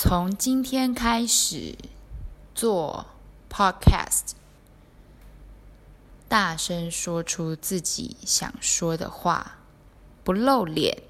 [0.00, 1.74] 从今天开始
[2.54, 3.06] 做
[3.50, 4.34] podcast
[6.28, 9.56] 大声说出自己想说的话
[10.22, 11.02] 不露脸。